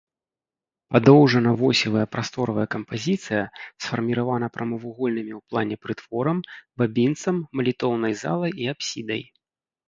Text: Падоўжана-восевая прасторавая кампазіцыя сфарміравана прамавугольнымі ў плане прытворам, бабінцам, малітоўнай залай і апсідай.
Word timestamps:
Падоўжана-восевая 0.93 2.05
прасторавая 2.13 2.63
кампазіцыя 2.75 3.41
сфарміравана 3.83 4.47
прамавугольнымі 4.55 5.33
ў 5.41 5.53
плане 5.53 5.75
прытворам, 5.85 6.37
бабінцам, 6.85 7.35
малітоўнай 7.61 8.13
залай 8.25 8.51
і 8.65 8.73
апсідай. 8.75 9.23